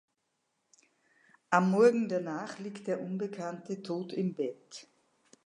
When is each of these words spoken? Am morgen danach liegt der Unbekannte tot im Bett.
Am 1.51 1.69
morgen 1.69 2.09
danach 2.09 2.57
liegt 2.57 2.87
der 2.87 3.01
Unbekannte 3.03 3.83
tot 3.83 4.13
im 4.13 4.33
Bett. 4.33 4.87